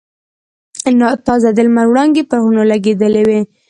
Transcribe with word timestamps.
تازه 1.27 1.49
د 1.53 1.59
لمر 1.67 1.85
وړانګې 1.89 2.23
پر 2.29 2.37
غرونو 2.43 2.63
لګېدلې 2.71 3.23
وې. 3.27 3.41